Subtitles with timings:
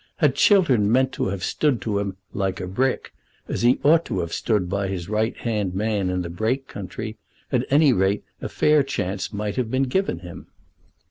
[0.15, 3.13] Had Chiltern meant to have stood to him "like a brick,"
[3.47, 7.17] as he ought to have stood by his right hand man in the Brake country,
[7.51, 10.47] at any rate a fair chance might have been given him.